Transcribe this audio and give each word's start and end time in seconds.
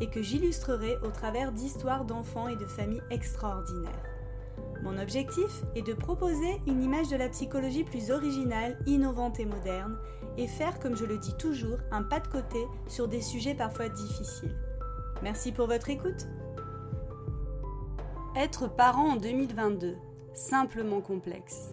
et 0.00 0.08
que 0.08 0.22
j'illustrerai 0.22 0.96
au 1.04 1.10
travers 1.10 1.52
d'histoires 1.52 2.04
d'enfants 2.04 2.48
et 2.48 2.56
de 2.56 2.66
familles 2.66 3.02
extraordinaires. 3.10 4.04
Mon 4.82 4.96
objectif 4.98 5.64
est 5.74 5.82
de 5.82 5.92
proposer 5.92 6.60
une 6.66 6.82
image 6.82 7.08
de 7.08 7.16
la 7.16 7.28
psychologie 7.28 7.84
plus 7.84 8.10
originale, 8.10 8.78
innovante 8.86 9.40
et 9.40 9.44
moderne, 9.44 9.98
et 10.36 10.46
faire, 10.46 10.78
comme 10.78 10.96
je 10.96 11.04
le 11.04 11.18
dis 11.18 11.36
toujours, 11.36 11.78
un 11.90 12.02
pas 12.02 12.20
de 12.20 12.28
côté 12.28 12.64
sur 12.86 13.08
des 13.08 13.20
sujets 13.20 13.54
parfois 13.54 13.88
difficiles. 13.88 14.56
Merci 15.22 15.50
pour 15.50 15.66
votre 15.66 15.90
écoute. 15.90 16.28
Être 18.36 18.68
parent 18.68 19.10
en 19.10 19.16
2022, 19.16 19.96
simplement 20.32 21.00
complexe. 21.00 21.72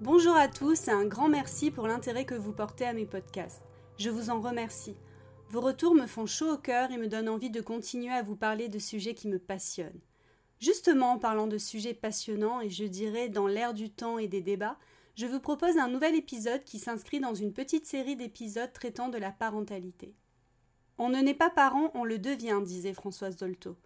Bonjour 0.00 0.34
à 0.34 0.48
tous 0.48 0.88
et 0.88 0.92
un 0.92 1.04
grand 1.04 1.28
merci 1.28 1.70
pour 1.70 1.88
l'intérêt 1.88 2.24
que 2.24 2.34
vous 2.34 2.52
portez 2.52 2.86
à 2.86 2.94
mes 2.94 3.06
podcasts. 3.06 3.62
Je 3.98 4.08
vous 4.08 4.30
en 4.30 4.40
remercie. 4.40 4.96
Vos 5.50 5.60
retours 5.60 5.94
me 5.94 6.06
font 6.06 6.26
chaud 6.26 6.54
au 6.54 6.56
cœur 6.58 6.90
et 6.90 6.98
me 6.98 7.06
donnent 7.06 7.28
envie 7.28 7.50
de 7.50 7.60
continuer 7.60 8.12
à 8.12 8.22
vous 8.22 8.36
parler 8.36 8.68
de 8.68 8.78
sujets 8.78 9.14
qui 9.14 9.28
me 9.28 9.38
passionnent. 9.38 10.00
Justement, 10.58 11.12
en 11.12 11.18
parlant 11.18 11.46
de 11.46 11.58
sujets 11.58 11.94
passionnants 11.94 12.60
et 12.60 12.70
je 12.70 12.84
dirais 12.84 13.28
dans 13.28 13.46
l'air 13.46 13.72
du 13.72 13.90
temps 13.90 14.18
et 14.18 14.26
des 14.26 14.40
débats, 14.40 14.78
je 15.14 15.26
vous 15.26 15.40
propose 15.40 15.78
un 15.78 15.88
nouvel 15.88 16.14
épisode 16.14 16.64
qui 16.64 16.78
s'inscrit 16.78 17.20
dans 17.20 17.34
une 17.34 17.52
petite 17.52 17.86
série 17.86 18.16
d'épisodes 18.16 18.72
traitant 18.72 19.08
de 19.08 19.18
la 19.18 19.30
parentalité. 19.30 20.14
On 20.98 21.10
ne 21.10 21.20
naît 21.20 21.34
pas 21.34 21.50
parent, 21.50 21.90
on 21.94 22.04
le 22.04 22.18
devient, 22.18 22.60
disait 22.64 22.94
Françoise 22.94 23.36
Dolto. 23.36 23.76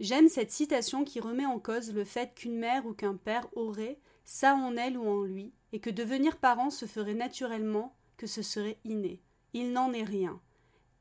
J'aime 0.00 0.28
cette 0.28 0.50
citation 0.50 1.04
qui 1.04 1.20
remet 1.20 1.46
en 1.46 1.58
cause 1.58 1.92
le 1.92 2.04
fait 2.04 2.34
qu'une 2.34 2.58
mère 2.58 2.86
ou 2.86 2.94
qu'un 2.94 3.16
père 3.16 3.46
aurait 3.54 3.98
ça 4.24 4.54
en 4.54 4.76
elle 4.76 4.96
ou 4.96 5.06
en 5.08 5.22
lui, 5.22 5.52
et 5.72 5.80
que 5.80 5.90
devenir 5.90 6.38
parent 6.38 6.70
se 6.70 6.86
ferait 6.86 7.14
naturellement, 7.14 7.94
que 8.16 8.26
ce 8.26 8.42
serait 8.42 8.78
inné. 8.84 9.20
Il 9.52 9.72
n'en 9.72 9.92
est 9.92 10.04
rien. 10.04 10.40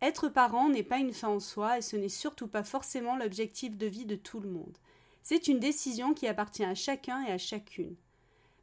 Être 0.01 0.29
parent 0.29 0.69
n'est 0.69 0.83
pas 0.83 0.97
une 0.97 1.13
fin 1.13 1.27
en 1.27 1.39
soi 1.39 1.77
et 1.77 1.81
ce 1.81 1.95
n'est 1.95 2.07
surtout 2.07 2.47
pas 2.47 2.63
forcément 2.63 3.17
l'objectif 3.17 3.77
de 3.77 3.85
vie 3.85 4.05
de 4.05 4.15
tout 4.15 4.39
le 4.39 4.49
monde. 4.49 4.77
C'est 5.23 5.47
une 5.47 5.59
décision 5.59 6.13
qui 6.13 6.27
appartient 6.27 6.63
à 6.63 6.75
chacun 6.75 7.23
et 7.25 7.31
à 7.31 7.37
chacune. 7.37 7.95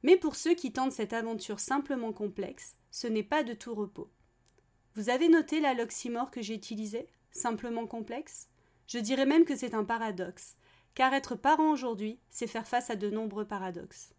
Mais 0.03 0.17
pour 0.17 0.37
ceux 0.37 0.55
qui 0.55 0.73
tentent 0.73 0.93
cette 0.93 1.13
aventure 1.13 1.61
simplement 1.61 2.13
complexe, 2.13 2.77
ce 2.91 3.07
n'est 3.07 3.23
pas 3.23 3.43
de 3.43 3.53
tout 3.53 3.75
repos. 3.75 4.11
Vous 4.95 5.11
avez 5.11 5.29
noté 5.29 5.61
la 5.61 5.75
loxymore 5.75 6.31
que 6.31 6.41
j'ai 6.41 6.55
utilisée 6.55 7.09
Simplement 7.31 7.87
complexe? 7.87 8.49
Je 8.87 8.99
dirais 8.99 9.27
même 9.27 9.45
que 9.45 9.57
c'est 9.57 9.75
un 9.75 9.85
paradoxe, 9.85 10.57
car 10.95 11.13
être 11.13 11.35
parent 11.35 11.71
aujourd'hui, 11.71 12.19
c'est 12.31 12.47
faire 12.47 12.67
face 12.67 12.89
à 12.89 12.97
de 12.97 13.11
nombreux 13.11 13.45
paradoxes. 13.45 14.15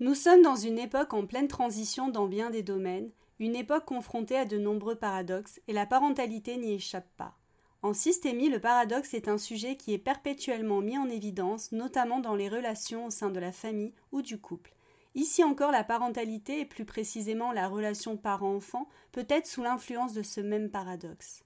Nous 0.00 0.14
sommes 0.14 0.42
dans 0.42 0.56
une 0.56 0.78
époque 0.78 1.12
en 1.12 1.26
pleine 1.26 1.48
transition 1.48 2.08
dans 2.08 2.26
bien 2.26 2.50
des 2.50 2.62
domaines, 2.62 3.10
une 3.38 3.56
époque 3.56 3.84
confrontée 3.84 4.36
à 4.36 4.44
de 4.44 4.58
nombreux 4.58 4.96
paradoxes, 4.96 5.60
et 5.68 5.72
la 5.72 5.86
parentalité 5.86 6.56
n'y 6.56 6.72
échappe 6.72 7.08
pas. 7.16 7.36
En 7.82 7.92
systémie, 7.92 8.48
le 8.48 8.58
paradoxe 8.58 9.14
est 9.14 9.28
un 9.28 9.38
sujet 9.38 9.76
qui 9.76 9.92
est 9.92 9.98
perpétuellement 9.98 10.80
mis 10.80 10.98
en 10.98 11.08
évidence, 11.08 11.72
notamment 11.72 12.20
dans 12.20 12.34
les 12.34 12.48
relations 12.48 13.06
au 13.06 13.10
sein 13.10 13.30
de 13.30 13.38
la 13.38 13.52
famille 13.52 13.94
ou 14.12 14.22
du 14.22 14.40
couple. 14.40 14.72
Ici 15.14 15.44
encore, 15.44 15.70
la 15.70 15.84
parentalité, 15.84 16.60
et 16.60 16.64
plus 16.64 16.84
précisément 16.84 17.52
la 17.52 17.68
relation 17.68 18.16
parent-enfant, 18.16 18.88
peut 19.12 19.26
être 19.28 19.46
sous 19.46 19.62
l'influence 19.62 20.12
de 20.14 20.22
ce 20.22 20.40
même 20.40 20.70
paradoxe. 20.70 21.44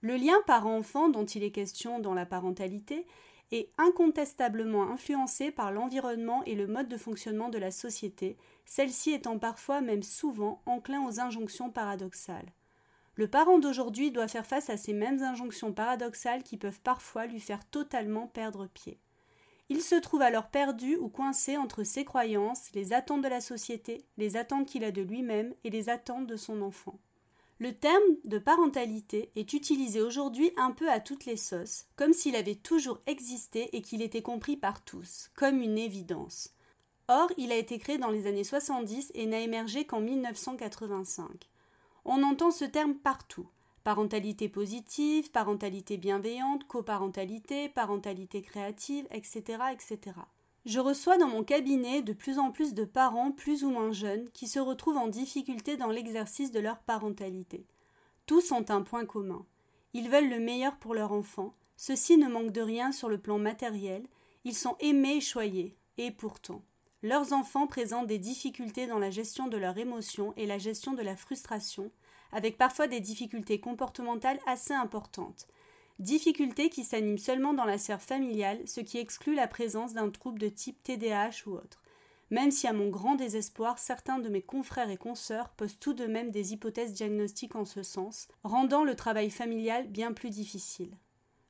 Le 0.00 0.16
lien 0.16 0.36
parent-enfant 0.46 1.08
dont 1.08 1.24
il 1.24 1.42
est 1.42 1.50
question 1.50 1.98
dans 1.98 2.14
la 2.14 2.24
parentalité 2.24 3.06
est 3.50 3.70
incontestablement 3.78 4.90
influencé 4.90 5.50
par 5.50 5.72
l'environnement 5.72 6.42
et 6.44 6.54
le 6.54 6.66
mode 6.66 6.88
de 6.88 6.96
fonctionnement 6.96 7.48
de 7.48 7.58
la 7.58 7.70
société, 7.70 8.36
celle-ci 8.66 9.12
étant 9.12 9.38
parfois 9.38 9.80
même 9.80 10.02
souvent 10.02 10.62
enclin 10.66 11.06
aux 11.06 11.20
injonctions 11.20 11.70
paradoxales. 11.70 12.52
Le 13.14 13.26
parent 13.26 13.58
d'aujourd'hui 13.58 14.12
doit 14.12 14.28
faire 14.28 14.46
face 14.46 14.70
à 14.70 14.76
ces 14.76 14.92
mêmes 14.92 15.22
injonctions 15.22 15.72
paradoxales 15.72 16.44
qui 16.44 16.56
peuvent 16.56 16.80
parfois 16.80 17.26
lui 17.26 17.40
faire 17.40 17.68
totalement 17.68 18.28
perdre 18.28 18.68
pied. 18.68 19.00
Il 19.70 19.82
se 19.82 19.96
trouve 19.96 20.22
alors 20.22 20.48
perdu 20.48 20.96
ou 20.96 21.08
coincé 21.08 21.56
entre 21.56 21.82
ses 21.82 22.04
croyances, 22.04 22.72
les 22.74 22.92
attentes 22.92 23.22
de 23.22 23.28
la 23.28 23.40
société, 23.40 24.06
les 24.16 24.36
attentes 24.36 24.66
qu'il 24.66 24.84
a 24.84 24.92
de 24.92 25.02
lui-même 25.02 25.52
et 25.64 25.70
les 25.70 25.88
attentes 25.88 26.26
de 26.26 26.36
son 26.36 26.62
enfant. 26.62 26.98
Le 27.60 27.72
terme 27.72 28.04
de 28.24 28.38
parentalité 28.38 29.32
est 29.34 29.52
utilisé 29.52 30.00
aujourd'hui 30.00 30.52
un 30.56 30.70
peu 30.70 30.88
à 30.88 31.00
toutes 31.00 31.24
les 31.24 31.36
sauces, 31.36 31.86
comme 31.96 32.12
s'il 32.12 32.36
avait 32.36 32.54
toujours 32.54 33.00
existé 33.08 33.76
et 33.76 33.82
qu'il 33.82 34.00
était 34.00 34.22
compris 34.22 34.56
par 34.56 34.84
tous, 34.84 35.30
comme 35.34 35.60
une 35.60 35.76
évidence. 35.76 36.54
Or, 37.08 37.32
il 37.36 37.50
a 37.50 37.56
été 37.56 37.80
créé 37.80 37.98
dans 37.98 38.10
les 38.10 38.28
années 38.28 38.44
70 38.44 39.10
et 39.14 39.26
n'a 39.26 39.40
émergé 39.40 39.84
qu'en 39.84 40.00
1985. 40.00 41.48
On 42.04 42.22
entend 42.22 42.52
ce 42.52 42.64
terme 42.64 42.94
partout. 42.94 43.48
Parentalité 43.82 44.48
positive, 44.48 45.32
parentalité 45.32 45.96
bienveillante, 45.96 46.64
coparentalité, 46.68 47.68
parentalité 47.68 48.40
créative, 48.40 49.08
etc., 49.10 49.58
etc. 49.72 50.12
Je 50.68 50.80
reçois 50.80 51.16
dans 51.16 51.28
mon 51.28 51.44
cabinet 51.44 52.02
de 52.02 52.12
plus 52.12 52.38
en 52.38 52.50
plus 52.50 52.74
de 52.74 52.84
parents 52.84 53.32
plus 53.32 53.64
ou 53.64 53.70
moins 53.70 53.90
jeunes 53.90 54.28
qui 54.32 54.46
se 54.46 54.58
retrouvent 54.58 54.98
en 54.98 55.08
difficulté 55.08 55.78
dans 55.78 55.88
l'exercice 55.88 56.50
de 56.50 56.60
leur 56.60 56.80
parentalité. 56.80 57.66
Tous 58.26 58.52
ont 58.52 58.66
un 58.68 58.82
point 58.82 59.06
commun. 59.06 59.46
Ils 59.94 60.10
veulent 60.10 60.28
le 60.28 60.40
meilleur 60.40 60.76
pour 60.76 60.92
leur 60.92 61.12
enfant, 61.12 61.54
ceux-ci 61.78 62.18
ne 62.18 62.28
manquent 62.28 62.52
de 62.52 62.60
rien 62.60 62.92
sur 62.92 63.08
le 63.08 63.16
plan 63.16 63.38
matériel, 63.38 64.06
ils 64.44 64.54
sont 64.54 64.76
aimés 64.80 65.16
et 65.16 65.20
choyés, 65.22 65.74
et 65.96 66.10
pourtant, 66.10 66.62
leurs 67.02 67.32
enfants 67.32 67.66
présentent 67.66 68.06
des 68.06 68.18
difficultés 68.18 68.86
dans 68.86 68.98
la 68.98 69.10
gestion 69.10 69.46
de 69.46 69.56
leurs 69.56 69.78
émotions 69.78 70.34
et 70.36 70.44
la 70.44 70.58
gestion 70.58 70.92
de 70.92 71.02
la 71.02 71.16
frustration, 71.16 71.90
avec 72.30 72.58
parfois 72.58 72.88
des 72.88 73.00
difficultés 73.00 73.58
comportementales 73.58 74.38
assez 74.46 74.74
importantes, 74.74 75.48
difficultés 75.98 76.70
qui 76.70 76.84
s'animent 76.84 77.18
seulement 77.18 77.54
dans 77.54 77.64
la 77.64 77.78
sphère 77.78 78.02
familiale, 78.02 78.60
ce 78.66 78.80
qui 78.80 78.98
exclut 78.98 79.34
la 79.34 79.48
présence 79.48 79.94
d'un 79.94 80.10
trouble 80.10 80.38
de 80.38 80.48
type 80.48 80.82
TDAH 80.82 81.42
ou 81.46 81.52
autre. 81.52 81.82
Même 82.30 82.50
si 82.50 82.66
à 82.66 82.72
mon 82.72 82.88
grand 82.88 83.14
désespoir, 83.14 83.78
certains 83.78 84.18
de 84.18 84.28
mes 84.28 84.42
confrères 84.42 84.90
et 84.90 84.98
consoeurs 84.98 85.48
posent 85.50 85.78
tout 85.78 85.94
de 85.94 86.06
même 86.06 86.30
des 86.30 86.52
hypothèses 86.52 86.92
diagnostiques 86.92 87.56
en 87.56 87.64
ce 87.64 87.82
sens, 87.82 88.28
rendant 88.44 88.84
le 88.84 88.94
travail 88.94 89.30
familial 89.30 89.88
bien 89.88 90.12
plus 90.12 90.30
difficile. 90.30 90.96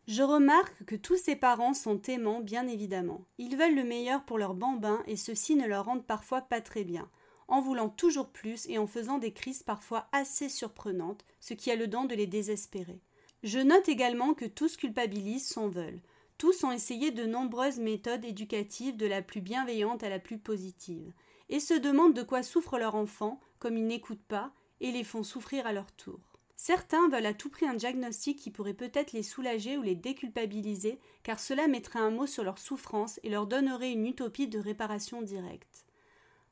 Je 0.06 0.22
remarque 0.22 0.84
que 0.84 0.96
tous 0.96 1.16
ces 1.16 1.36
parents 1.36 1.74
sont 1.74 2.00
aimants, 2.02 2.40
bien 2.40 2.66
évidemment. 2.66 3.26
Ils 3.36 3.56
veulent 3.56 3.74
le 3.74 3.84
meilleur 3.84 4.24
pour 4.24 4.38
leurs 4.38 4.54
bambins 4.54 5.02
et 5.06 5.16
ceux-ci 5.16 5.56
ne 5.56 5.66
leur 5.66 5.84
rendent 5.84 6.06
parfois 6.06 6.40
pas 6.40 6.60
très 6.60 6.84
bien, 6.84 7.10
en 7.48 7.60
voulant 7.60 7.88
toujours 7.88 8.30
plus 8.30 8.66
et 8.70 8.78
en 8.78 8.86
faisant 8.86 9.18
des 9.18 9.32
crises 9.32 9.62
parfois 9.62 10.08
assez 10.12 10.48
surprenantes, 10.48 11.26
ce 11.40 11.54
qui 11.54 11.70
a 11.70 11.76
le 11.76 11.88
don 11.88 12.04
de 12.04 12.14
les 12.14 12.26
désespérer. 12.26 13.00
Je 13.44 13.60
note 13.60 13.88
également 13.88 14.34
que 14.34 14.44
tous 14.44 14.76
culpabilisent 14.76 15.46
s'en 15.46 15.68
veulent. 15.68 16.00
Tous 16.38 16.64
ont 16.64 16.72
essayé 16.72 17.12
de 17.12 17.24
nombreuses 17.24 17.78
méthodes 17.78 18.24
éducatives 18.24 18.96
de 18.96 19.06
la 19.06 19.22
plus 19.22 19.40
bienveillante 19.40 20.02
à 20.02 20.08
la 20.08 20.18
plus 20.18 20.38
positive, 20.38 21.12
et 21.48 21.60
se 21.60 21.74
demandent 21.74 22.14
de 22.14 22.22
quoi 22.22 22.42
souffre 22.42 22.78
leur 22.78 22.94
enfant, 22.94 23.40
comme 23.58 23.76
ils 23.76 23.86
n'écoutent 23.86 24.26
pas, 24.26 24.52
et 24.80 24.90
les 24.90 25.04
font 25.04 25.22
souffrir 25.22 25.66
à 25.66 25.72
leur 25.72 25.90
tour. 25.92 26.20
Certains 26.56 27.08
veulent 27.08 27.26
à 27.26 27.34
tout 27.34 27.48
prix 27.48 27.66
un 27.66 27.74
diagnostic 27.74 28.38
qui 28.38 28.50
pourrait 28.50 28.74
peut-être 28.74 29.12
les 29.12 29.22
soulager 29.22 29.76
ou 29.76 29.82
les 29.82 29.94
déculpabiliser, 29.94 30.98
car 31.22 31.38
cela 31.38 31.68
mettrait 31.68 32.00
un 32.00 32.10
mot 32.10 32.26
sur 32.26 32.42
leur 32.42 32.58
souffrance 32.58 33.20
et 33.22 33.30
leur 33.30 33.46
donnerait 33.46 33.92
une 33.92 34.06
utopie 34.06 34.48
de 34.48 34.58
réparation 34.58 35.22
directe. 35.22 35.86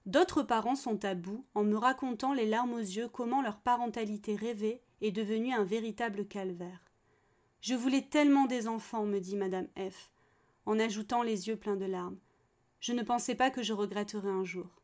D'autres 0.06 0.44
parents 0.44 0.76
sont 0.76 1.04
à 1.04 1.16
bout 1.16 1.44
en 1.54 1.64
me 1.64 1.76
racontant 1.76 2.32
les 2.32 2.46
larmes 2.46 2.74
aux 2.74 2.78
yeux 2.78 3.08
comment 3.08 3.42
leur 3.42 3.58
parentalité 3.58 4.36
rêvée 4.36 4.80
est 5.00 5.10
devenue 5.10 5.52
un 5.52 5.64
véritable 5.64 6.26
calvaire. 6.26 6.85
Je 7.60 7.74
voulais 7.74 8.02
tellement 8.02 8.46
des 8.46 8.68
enfants, 8.68 9.04
me 9.04 9.18
dit 9.18 9.36
madame 9.36 9.68
F, 9.76 10.10
en 10.66 10.78
ajoutant 10.78 11.22
les 11.22 11.48
yeux 11.48 11.56
pleins 11.56 11.76
de 11.76 11.86
larmes. 11.86 12.18
Je 12.80 12.92
ne 12.92 13.02
pensais 13.02 13.34
pas 13.34 13.50
que 13.50 13.62
je 13.62 13.72
regretterais 13.72 14.30
un 14.30 14.44
jour. 14.44 14.80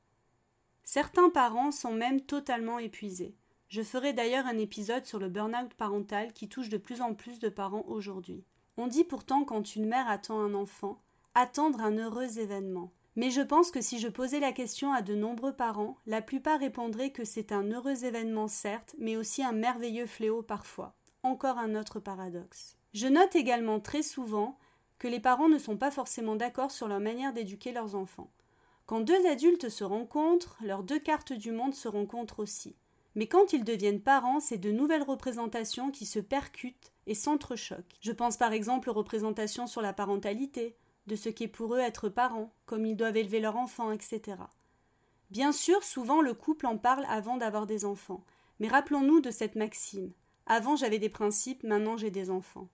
Certains 0.84 1.30
parents 1.30 1.70
sont 1.70 1.92
même 1.92 2.20
totalement 2.20 2.78
épuisés. 2.78 3.36
Je 3.68 3.82
ferai 3.82 4.12
d'ailleurs 4.12 4.46
un 4.46 4.58
épisode 4.58 5.06
sur 5.06 5.18
le 5.18 5.28
burn-out 5.28 5.72
parental 5.74 6.32
qui 6.32 6.48
touche 6.48 6.68
de 6.68 6.76
plus 6.76 7.00
en 7.00 7.14
plus 7.14 7.38
de 7.38 7.48
parents 7.48 7.84
aujourd'hui. 7.86 8.44
On 8.76 8.86
dit 8.86 9.04
pourtant 9.04 9.44
quand 9.44 9.76
une 9.76 9.86
mère 9.86 10.08
attend 10.08 10.40
un 10.40 10.54
enfant, 10.54 11.00
attendre 11.34 11.80
un 11.80 11.96
heureux 11.96 12.38
événement. 12.38 12.92
Mais 13.14 13.30
je 13.30 13.42
pense 13.42 13.70
que 13.70 13.80
si 13.80 13.98
je 13.98 14.08
posais 14.08 14.40
la 14.40 14.52
question 14.52 14.92
à 14.92 15.02
de 15.02 15.14
nombreux 15.14 15.54
parents, 15.54 15.98
la 16.06 16.22
plupart 16.22 16.60
répondraient 16.60 17.12
que 17.12 17.24
c'est 17.24 17.52
un 17.52 17.70
heureux 17.70 18.04
événement 18.04 18.48
certes, 18.48 18.94
mais 18.98 19.16
aussi 19.16 19.42
un 19.42 19.52
merveilleux 19.52 20.06
fléau 20.06 20.42
parfois. 20.42 20.94
Encore 21.24 21.58
un 21.58 21.76
autre 21.76 22.00
paradoxe. 22.00 22.76
Je 22.94 23.06
note 23.06 23.36
également 23.36 23.78
très 23.78 24.02
souvent 24.02 24.58
que 24.98 25.06
les 25.06 25.20
parents 25.20 25.48
ne 25.48 25.58
sont 25.58 25.76
pas 25.76 25.90
forcément 25.92 26.36
d'accord 26.36 26.70
sur 26.70 26.88
leur 26.88 27.00
manière 27.00 27.32
d'éduquer 27.32 27.72
leurs 27.72 27.94
enfants. 27.94 28.30
Quand 28.86 29.00
deux 29.00 29.26
adultes 29.26 29.68
se 29.68 29.84
rencontrent, 29.84 30.56
leurs 30.62 30.82
deux 30.82 30.98
cartes 30.98 31.32
du 31.32 31.52
monde 31.52 31.74
se 31.74 31.88
rencontrent 31.88 32.40
aussi. 32.40 32.76
Mais 33.14 33.28
quand 33.28 33.52
ils 33.52 33.64
deviennent 33.64 34.00
parents, 34.00 34.40
c'est 34.40 34.58
de 34.58 34.72
nouvelles 34.72 35.02
représentations 35.02 35.90
qui 35.90 36.06
se 36.06 36.18
percutent 36.18 36.92
et 37.06 37.14
s'entrechoquent. 37.14 37.98
Je 38.00 38.12
pense 38.12 38.36
par 38.36 38.52
exemple 38.52 38.90
aux 38.90 38.94
représentations 38.94 39.66
sur 39.66 39.82
la 39.82 39.92
parentalité, 39.92 40.76
de 41.06 41.16
ce 41.16 41.28
qu'est 41.28 41.48
pour 41.48 41.74
eux 41.74 41.80
être 41.80 42.08
parents, 42.08 42.52
comme 42.66 42.86
ils 42.86 42.96
doivent 42.96 43.16
élever 43.16 43.40
leur 43.40 43.56
enfant, 43.56 43.92
etc. 43.92 44.38
Bien 45.30 45.52
sûr, 45.52 45.82
souvent 45.82 46.20
le 46.20 46.34
couple 46.34 46.66
en 46.66 46.78
parle 46.78 47.06
avant 47.08 47.36
d'avoir 47.36 47.66
des 47.66 47.84
enfants, 47.84 48.24
mais 48.60 48.68
rappelons-nous 48.68 49.20
de 49.20 49.30
cette 49.30 49.56
maxime. 49.56 50.12
Avant 50.46 50.76
j'avais 50.76 50.98
des 50.98 51.08
principes, 51.08 51.62
maintenant 51.62 51.96
j'ai 51.96 52.10
des 52.10 52.30
enfants. 52.30 52.68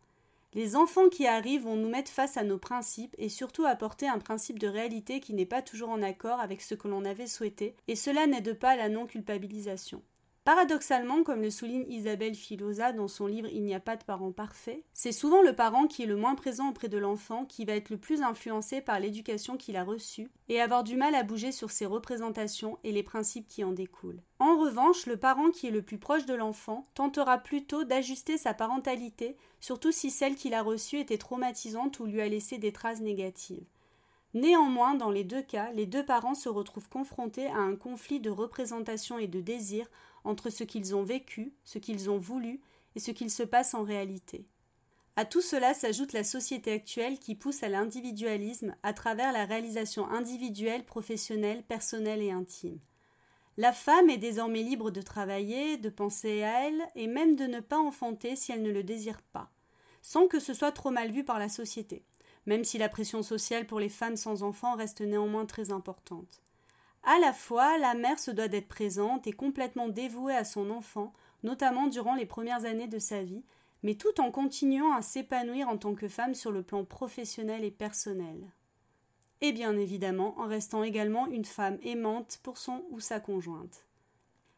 Les 0.55 0.77
enfants 0.77 1.09
qui 1.11 1.27
arrivent 1.27 1.65
vont 1.65 1.77
nous 1.77 1.91
mettre 1.91 2.11
face 2.11 2.37
à 2.39 2.43
nos 2.43 2.59
principes 2.59 3.15
et 3.19 3.29
surtout 3.29 3.67
apporter 3.67 4.09
un 4.09 4.19
principe 4.19 4.59
de 4.59 4.67
réalité 4.67 5.21
qui 5.21 5.35
n'est 5.35 5.45
pas 5.45 5.61
toujours 5.61 5.91
en 5.91 6.03
accord 6.03 6.41
avec 6.41 6.63
ce 6.63 6.75
que 6.75 6.89
l'on 6.89 7.05
avait 7.05 7.27
souhaité, 7.27 7.75
et 7.87 7.97
cela 7.97 8.27
n'aide 8.27 8.59
pas 8.59 8.71
à 8.71 8.77
la 8.77 8.89
non-culpabilisation. 8.89 10.03
Paradoxalement, 10.49 11.25
comme 11.25 11.43
le 11.43 11.51
souligne 11.51 11.85
Isabelle 11.91 12.35
Filosa 12.35 12.93
dans 12.95 13.07
son 13.07 13.27
livre 13.27 13.51
Il 13.53 13.65
n'y 13.65 13.75
a 13.75 13.81
pas 13.81 13.97
de 13.97 14.05
parents 14.05 14.33
parfaits, 14.33 14.83
c'est 14.95 15.13
souvent 15.13 15.43
le 15.43 15.53
parent 15.53 15.87
qui 15.87 16.05
est 16.05 16.07
le 16.07 16.17
moins 16.17 16.35
présent 16.35 16.71
auprès 16.71 16.89
de 16.89 16.97
l'enfant 16.97 17.45
qui 17.45 17.67
va 17.67 17.75
être 17.75 17.91
le 17.91 17.99
plus 17.99 18.23
influencé 18.23 18.81
par 18.81 18.99
l'éducation 18.99 19.59
qu'il 19.59 19.77
a 19.77 19.85
reçue 19.85 20.31
et 20.49 20.63
avoir 20.63 20.85
du 20.85 20.97
mal 20.97 21.15
à 21.15 21.23
bouger 21.23 21.53
sur 21.53 21.71
ses 21.71 21.85
représentations 21.85 22.79
et 22.83 22.93
les 22.93 23.03
principes 23.03 23.47
qui 23.47 23.63
en 23.63 23.73
découlent. 23.73 24.23
En 24.39 24.57
revanche, 24.57 25.05
le 25.05 25.19
parent 25.19 25.51
qui 25.51 25.67
est 25.67 25.71
le 25.71 25.83
plus 25.83 25.99
proche 25.99 26.25
de 26.25 26.33
l'enfant 26.33 26.87
tentera 26.95 27.37
plutôt 27.37 27.85
d'ajuster 27.85 28.39
sa 28.39 28.55
parentalité, 28.55 29.37
surtout 29.61 29.93
si 29.93 30.11
celle 30.11 30.35
qu'il 30.35 30.55
a 30.55 30.63
reçue 30.63 30.99
était 30.99 31.19
traumatisante 31.19 32.01
ou 32.01 32.07
lui 32.07 32.23
a 32.23 32.29
laissé 32.29 32.57
des 32.57 32.73
traces 32.73 33.03
négatives. 33.03 33.67
Néanmoins, 34.35 34.95
dans 34.95 35.11
les 35.11 35.25
deux 35.25 35.43
cas, 35.43 35.73
les 35.73 35.87
deux 35.87 36.05
parents 36.05 36.35
se 36.35 36.49
retrouvent 36.51 36.89
confrontés 36.89 37.47
à 37.49 37.59
un 37.59 37.77
conflit 37.77 38.21
de 38.21 38.31
représentation 38.31 39.19
et 39.19 39.27
de 39.27 39.41
désir 39.41 39.87
entre 40.25 40.51
ce 40.51 40.65
qu'ils 40.65 40.95
ont 40.95 41.03
vécu, 41.03 41.55
ce 41.65 41.79
qu'ils 41.79 42.11
ont 42.11 42.19
voulu 42.19 42.61
et 42.97 43.01
ce 43.01 43.11
qu'il 43.11 43.31
se 43.31 43.43
passe 43.43 43.75
en 43.75 43.83
réalité. 43.83 44.47
À 45.17 45.25
tout 45.25 45.41
cela 45.43 45.75
s'ajoute 45.75 46.13
la 46.13 46.23
société 46.23 46.71
actuelle 46.71 47.19
qui 47.19 47.35
pousse 47.35 47.65
à 47.65 47.69
l'individualisme 47.69 48.77
à 48.85 48.93
travers 48.93 49.33
la 49.33 49.47
réalisation 49.47 50.09
individuelle, 50.09 50.85
professionnelle, 50.85 51.65
personnelle 51.65 52.23
et 52.23 52.31
intime. 52.31 52.79
La 53.57 53.73
femme 53.73 54.11
est 54.11 54.19
désormais 54.19 54.63
libre 54.63 54.93
de 54.93 55.03
travailler, 55.03 55.77
de 55.77 55.89
penser 55.89 56.45
à 56.45 56.69
elle 56.69 56.81
et 56.95 57.09
même 57.09 57.35
de 57.35 57.47
ne 57.47 57.59
pas 57.59 57.79
enfanter 57.79 58.37
si 58.37 58.53
elle 58.53 58.63
ne 58.63 58.71
le 58.71 58.85
désire 58.85 59.21
pas, 59.33 59.51
sans 60.03 60.29
que 60.29 60.39
ce 60.39 60.55
soit 60.55 60.71
trop 60.71 60.91
mal 60.91 61.11
vu 61.11 61.25
par 61.25 61.41
la 61.41 61.49
société, 61.49 62.05
même 62.47 62.63
si 62.63 62.79
la 62.79 62.89
pression 62.89 63.25
sociale 63.25 63.67
pour 63.67 63.81
les 63.81 63.89
femmes 63.89 64.17
sans 64.17 64.45
enfants 64.45 64.77
reste 64.77 65.01
néanmoins 65.01 65.47
très 65.47 65.73
importante. 65.73 66.45
À 67.03 67.19
la 67.21 67.33
fois, 67.33 67.79
la 67.79 67.95
mère 67.95 68.19
se 68.19 68.31
doit 68.31 68.49
d'être 68.49 68.69
présente 68.69 69.27
et 69.27 69.33
complètement 69.33 69.89
dévouée 69.89 70.35
à 70.35 70.45
son 70.45 70.71
enfant, 70.71 71.13
notamment 71.43 71.87
durant 71.87 72.15
les 72.15 72.27
premières 72.27 72.65
années 72.65 72.89
de 72.89 72.99
sa 72.99 73.23
vie, 73.23 73.45
mais 73.83 73.95
tout 73.95 74.21
en 74.21 74.31
continuant 74.31 74.93
à 74.93 75.03
s'épanouir 75.03 75.69
en 75.69 75.79
tant 75.79 75.95
que 75.95 76.09
femme 76.09 76.35
sur 76.35 76.51
le 76.51 76.63
plan 76.63 76.85
professionnel 76.85 77.65
et 77.65 77.71
personnel. 77.71 78.53
Et 79.41 79.53
bien 79.53 79.77
évidemment 79.77 80.39
en 80.39 80.47
restant 80.47 80.83
également 80.83 81.29
une 81.29 81.45
femme 81.45 81.79
aimante 81.83 82.41
pour 82.43 82.59
son 82.59 82.85
ou 82.91 82.99
sa 82.99 83.21
conjointe. 83.21 83.85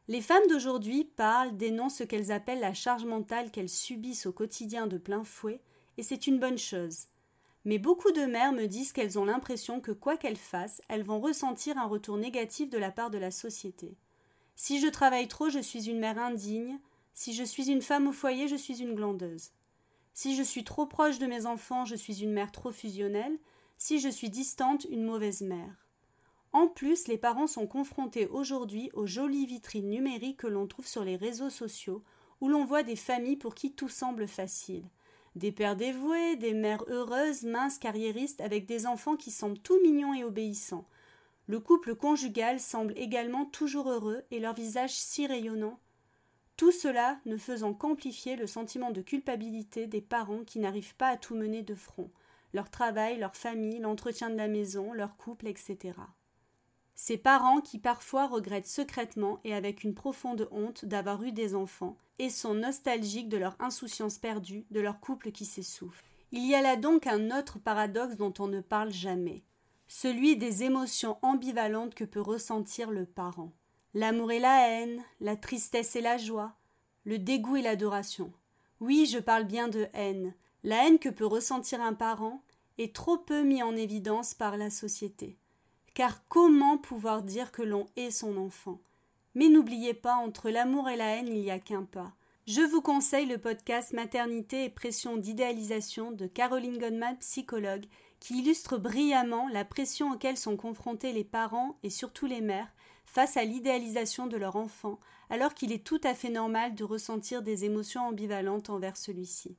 Les 0.09 0.23
femmes 0.23 0.47
d'aujourd'hui 0.49 1.05
parlent, 1.05 1.57
dénoncent 1.57 1.99
ce 1.99 2.05
qu'elles 2.05 2.33
appellent 2.33 2.61
la 2.61 2.75
charge 2.75 3.05
mentale 3.05 3.51
qu'elles 3.51 3.69
subissent 3.69 4.27
au 4.27 4.33
quotidien 4.33 4.87
de 4.87 4.99
plein 4.99 5.23
fouet, 5.23 5.61
et 5.99 6.03
c'est 6.03 6.27
une 6.27 6.41
bonne 6.41 6.59
chose. 6.59 7.07
Mais 7.65 7.79
beaucoup 7.79 8.12
de 8.12 8.23
mères 8.23 8.53
me 8.53 8.67
disent 8.67 8.93
qu'elles 8.93 9.19
ont 9.19 9.25
l'impression 9.25 9.81
que 9.81 9.93
quoi 9.93 10.17
qu'elles 10.17 10.37
fassent, 10.37 10.81
elles 10.89 11.03
vont 11.03 11.21
ressentir 11.21 11.77
un 11.77 11.87
retour 11.87 12.17
négatif 12.17 12.71
de 12.71 12.79
la 12.79 12.91
part 12.91 13.11
de 13.11 13.19
la 13.19 13.31
société. 13.31 13.97
Si 14.57 14.81
je 14.81 14.89
travaille 14.89 15.29
trop, 15.29 15.51
je 15.51 15.59
suis 15.59 15.89
une 15.89 15.99
mère 15.99 16.19
indigne. 16.19 16.79
Si 17.12 17.35
je 17.35 17.45
suis 17.45 17.71
une 17.71 17.83
femme 17.83 18.09
au 18.09 18.12
foyer, 18.12 18.49
je 18.49 18.57
suis 18.57 18.81
une 18.81 18.95
glandeuse. 18.95 19.51
Si 20.15 20.37
je 20.37 20.43
suis 20.43 20.65
trop 20.65 20.87
proche 20.87 21.19
de 21.19 21.27
mes 21.27 21.47
enfants, 21.47 21.85
je 21.85 21.97
suis 21.97 22.23
une 22.23 22.33
mère 22.33 22.53
trop 22.53 22.73
fusionnelle. 22.73 23.39
Si 23.79 24.01
je 24.01 24.09
suis 24.09 24.31
distante, 24.31 24.87
une 24.91 25.05
mauvaise 25.05 25.41
mère. 25.43 25.87
En 26.53 26.67
plus, 26.67 27.09
les 27.09 27.19
parents 27.19 27.47
sont 27.47 27.67
confrontés 27.67 28.27
aujourd'hui 28.27 28.91
aux 28.93 29.06
jolies 29.06 29.47
vitrines 29.47 29.89
numériques 29.89 30.39
que 30.39 30.47
l'on 30.47 30.67
trouve 30.67 30.87
sur 30.87 31.05
les 31.05 31.17
réseaux 31.17 31.51
sociaux, 31.51 32.03
où 32.41 32.49
l'on 32.49 32.65
voit 32.65 32.83
des 32.83 32.97
familles 32.97 33.37
pour 33.37 33.55
qui 33.55 33.73
tout 33.73 33.89
semble 33.89 34.27
facile. 34.27 34.85
Des 35.37 35.53
pères 35.53 35.77
dévoués, 35.77 36.37
des 36.37 36.55
mères 36.55 36.85
heureuses, 36.88 37.44
minces, 37.44 37.79
carriéristes, 37.79 38.41
avec 38.41 38.67
des 38.67 38.87
enfants 38.87 39.17
qui 39.17 39.31
semblent 39.31 39.59
tout 39.59 39.81
mignons 39.82 40.15
et 40.15 40.25
obéissants. 40.25 40.87
Le 41.47 41.61
couple 41.61 41.94
conjugal 41.94 42.61
semble 42.61 42.94
également 42.97 43.44
toujours 43.44 43.91
heureux 43.91 44.23
et 44.31 44.41
leur 44.41 44.55
visage 44.55 44.94
si 44.94 45.27
rayonnant. 45.27 45.79
Tout 46.56 46.73
cela 46.73 47.19
ne 47.27 47.37
faisant 47.37 47.73
qu'amplifier 47.73 48.37
le 48.37 48.47
sentiment 48.47 48.91
de 48.91 49.00
culpabilité 49.00 49.87
des 49.87 50.03
parents 50.03 50.44
qui 50.44 50.59
n'arrivent 50.59 50.97
pas 50.97 51.09
à 51.09 51.17
tout 51.17 51.35
mener 51.35 51.62
de 51.62 51.75
front 51.75 52.11
leur 52.53 52.71
travail, 52.71 53.19
leur 53.19 53.37
famille, 53.37 53.79
l'entretien 53.79 54.31
de 54.31 54.37
la 54.37 54.49
maison, 54.49 54.93
leur 54.93 55.17
couple, 55.17 55.47
etc. 55.47 55.94
Ces 56.95 57.17
parents 57.17 57.61
qui 57.61 57.79
parfois 57.79 58.27
regrettent 58.27 58.67
secrètement 58.67 59.41
et 59.45 59.55
avec 59.55 59.85
une 59.85 59.95
profonde 59.95 60.49
honte 60.51 60.85
d'avoir 60.85 61.23
eu 61.23 61.33
des 61.33 61.55
enfants 61.55 61.97
et 62.19 62.31
sont 62.31 62.55
nostalgiques 62.55 63.29
de 63.29 63.39
leur 63.39 63.57
insouciance 63.59 64.19
perdue, 64.19 64.67
de 64.71 64.81
leur 64.81 65.01
couple 65.01 65.33
qui 65.33 65.47
s'essouffle. 65.47 66.05
Il 66.33 66.47
y 66.47 66.55
a 66.55 66.63
là 66.63 66.77
donc 66.77 67.07
un 67.07 67.37
autre 67.37 67.59
paradoxe 67.59 68.17
dont 68.17 68.35
on 68.39 68.47
ne 68.47 68.61
parle 68.61 68.93
jamais, 68.93 69.43
celui 69.89 70.37
des 70.37 70.63
émotions 70.63 71.19
ambivalentes 71.23 71.95
que 71.95 72.05
peut 72.05 72.21
ressentir 72.21 72.91
le 72.91 73.07
parent. 73.07 73.53
L'amour 73.95 74.31
et 74.31 74.39
la 74.39 74.69
haine, 74.69 75.03
la 75.21 75.37
tristesse 75.37 75.97
et 75.97 76.01
la 76.01 76.17
joie, 76.17 76.55
le 77.05 77.19
dégoût 77.19 77.57
et 77.57 77.63
l'adoration. 77.63 78.33
Oui, 78.79 79.07
je 79.07 79.19
parle 79.19 79.45
bien 79.45 79.67
de 79.67 79.89
haine. 79.95 80.35
La 80.63 80.87
haine 80.87 80.99
que 80.99 81.09
peut 81.09 81.27
ressentir 81.27 81.81
un 81.81 81.95
parent 81.95 82.43
est 82.79 82.95
trop 82.95 83.19
peu 83.19 83.43
mis 83.43 83.63
en 83.63 83.75
évidence 83.75 84.35
par 84.35 84.57
la 84.57 84.71
société. 84.71 85.37
Car 85.95 86.27
comment 86.29 86.79
pouvoir 86.79 87.23
dire 87.23 87.53
que 87.53 87.63
l'on 87.63 87.87
est 87.97 88.11
son 88.11 88.37
enfant? 88.37 88.81
Mais 89.35 89.49
n'oubliez 89.49 89.95
pas, 89.95 90.15
entre 90.15 90.51
l'amour 90.51 90.89
et 90.89 90.97
la 90.97 91.17
haine, 91.17 91.29
il 91.29 91.41
n'y 91.41 91.51
a 91.51 91.59
qu'un 91.59 91.85
pas. 91.85 92.13
Je 92.47 92.63
vous 92.63 92.81
conseille 92.81 93.27
le 93.27 93.39
podcast 93.39 93.93
Maternité 93.93 94.65
et 94.65 94.71
pression 94.71 95.17
d'idéalisation 95.17 96.11
de 96.11 96.27
Caroline 96.27 96.79
Goldman, 96.79 97.17
psychologue, 97.19 97.87
qui 98.19 98.39
illustre 98.39 98.77
brillamment 98.77 99.49
la 99.49 99.65
pression 99.65 100.13
auxquelles 100.13 100.37
sont 100.37 100.56
confrontés 100.56 101.13
les 101.13 101.25
parents 101.25 101.79
et 101.82 101.91
surtout 101.91 102.27
les 102.27 102.41
mères 102.41 102.73
face 103.05 103.37
à 103.37 103.44
l'idéalisation 103.44 104.27
de 104.27 104.37
leur 104.37 104.56
enfant, 104.56 105.01
alors 105.31 105.55
qu'il 105.55 105.73
est 105.73 105.85
tout 105.85 106.01
à 106.05 106.15
fait 106.15 106.31
normal 106.31 106.75
de 106.75 106.85
ressentir 106.85 107.43
des 107.43 107.65
émotions 107.65 108.09
ambivalentes 108.09 108.70
envers 108.70 108.97
celui-ci. 108.97 109.56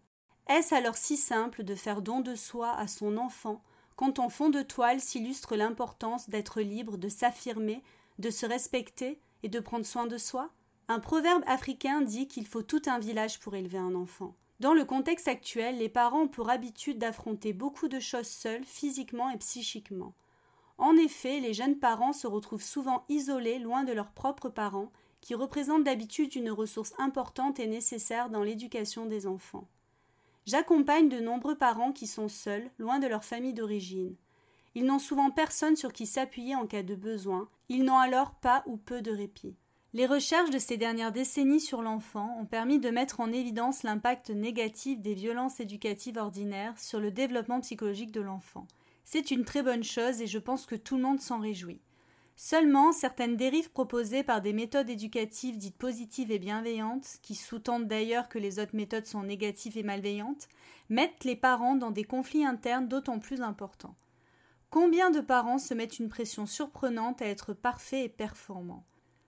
Est-ce 0.48 0.74
alors 0.74 0.98
si 0.98 1.18
simple 1.18 1.64
de 1.64 1.76
faire 1.76 2.02
don 2.02 2.22
de 2.22 2.36
soi 2.36 2.72
à 2.72 2.88
son 2.88 3.18
enfant 3.18 3.62
quand 4.02 4.18
en 4.18 4.30
fond 4.30 4.50
de 4.50 4.64
toile 4.64 5.00
s'illustre 5.00 5.56
l'importance 5.56 6.28
d'être 6.28 6.60
libre, 6.60 6.98
de 6.98 7.08
s'affirmer, 7.08 7.84
de 8.18 8.32
se 8.32 8.48
respecter, 8.48 9.22
et 9.44 9.48
de 9.48 9.60
prendre 9.60 9.86
soin 9.86 10.08
de 10.08 10.18
soi 10.18 10.50
Un 10.88 11.00
proverbe 11.00 11.44
africain 11.46 12.02
dit 12.02 12.28
qu'il 12.28 12.48
faut 12.48 12.64
tout 12.64 12.82
un 12.88 12.98
village 12.98 13.40
pour 13.40 13.54
élever 13.54 13.78
un 13.78 13.94
enfant. 13.94 14.36
Dans 14.60 14.74
le 14.74 14.86
contexte 14.86 15.28
actuel, 15.28 15.78
les 15.78 15.88
parents 15.88 16.24
ont 16.24 16.28
pour 16.28 16.50
habitude 16.50 16.98
d'affronter 16.98 17.54
beaucoup 17.54 17.90
de 17.90 18.00
choses 18.00 18.26
seuls, 18.26 18.64
physiquement 18.64 19.30
et 19.30 19.38
psychiquement. 19.38 20.16
En 20.80 20.96
effet, 20.96 21.40
les 21.40 21.54
jeunes 21.54 21.78
parents 21.78 22.14
se 22.14 22.26
retrouvent 22.26 22.64
souvent 22.64 23.06
isolés, 23.08 23.60
loin 23.60 23.84
de 23.84 23.94
leurs 23.94 24.14
propres 24.14 24.50
parents, 24.50 24.92
qui 25.20 25.36
représentent 25.36 25.84
d'habitude 25.84 26.34
une 26.34 26.50
ressource 26.50 26.94
importante 26.98 27.60
et 27.60 27.68
nécessaire 27.68 28.32
dans 28.32 28.42
l'éducation 28.42 29.06
des 29.06 29.28
enfants. 29.28 29.68
J'accompagne 30.46 31.10
de 31.10 31.20
nombreux 31.20 31.56
parents 31.56 31.92
qui 31.92 32.08
sont 32.08 32.28
seuls, 32.28 32.70
loin 32.80 33.00
de 33.00 33.08
leur 33.08 33.24
famille 33.24 33.54
d'origine. 33.54 34.16
Ils 34.74 34.86
n'ont 34.86 35.00
souvent 35.00 35.30
personne 35.30 35.76
sur 35.76 35.94
qui 35.94 36.06
s'appuyer 36.06 36.56
en 36.56 36.66
cas 36.66 36.84
de 36.84 36.96
besoin, 36.96 37.50
ils 37.70 37.84
n'ont 37.84 37.98
alors 37.98 38.36
pas 38.36 38.64
ou 38.66 38.78
peu 38.78 39.02
de 39.02 39.12
répit. 39.12 39.56
Les 39.94 40.06
recherches 40.06 40.50
de 40.50 40.60
ces 40.60 40.78
dernières 40.78 41.12
décennies 41.12 41.60
sur 41.60 41.82
l'enfant 41.82 42.38
ont 42.40 42.46
permis 42.46 42.80
de 42.80 42.90
mettre 42.90 43.20
en 43.20 43.32
évidence 43.32 43.84
l'impact 43.84 44.30
négatif 44.30 45.02
des 45.02 45.14
violences 45.14 45.60
éducatives 45.60 46.18
ordinaires 46.18 46.80
sur 46.80 47.02
le 47.02 47.12
développement 47.12 47.60
psychologique 47.60 48.14
de 48.14 48.22
l'enfant. 48.22 48.68
C'est 49.04 49.32
une 49.32 49.44
très 49.44 49.62
bonne 49.62 49.84
chose 49.84 50.22
et 50.22 50.28
je 50.28 50.40
pense 50.40 50.66
que 50.66 50.76
tout 50.76 50.96
le 50.96 51.04
monde 51.04 51.20
s'en 51.20 51.40
réjouit. 51.40 51.82
Seulement, 52.44 52.92
certaines 52.92 53.38
dérives 53.38 53.70
proposées 53.70 54.24
par 54.24 54.42
des 54.42 54.52
méthodes 54.52 54.90
éducatives 54.90 55.60
dites 55.60 55.78
positives 55.78 56.32
et 56.32 56.40
bienveillantes, 56.40 57.20
qui 57.22 57.36
sous-tendent 57.36 57.88
d'ailleurs 57.88 58.30
que 58.30 58.40
les 58.40 58.58
autres 58.58 58.76
méthodes 58.76 59.06
sont 59.06 59.22
négatives 59.22 59.78
et 59.78 59.84
malveillantes, 59.84 60.48
mettent 60.90 61.24
les 61.24 61.36
parents 61.36 61.76
dans 61.76 61.92
des 61.92 62.04
conflits 62.04 62.44
internes 62.44 62.88
d'autant 62.88 63.20
plus 63.20 63.44
importants. 63.44 63.96
Combien 64.72 65.12
de 65.12 65.20
parents 65.20 65.60
se 65.60 65.76
mettent 65.76 66.00
une 66.00 66.10
pression 66.10 66.48
surprenante 66.48 67.22
à 67.22 67.28
être 67.28 67.54
parfaits 67.54 68.06
et 68.06 68.10
performants? 68.10 68.88